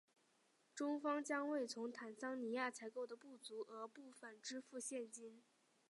[0.73, 5.43] 中方将为从坦桑尼亚采购的不足额部分支付现金。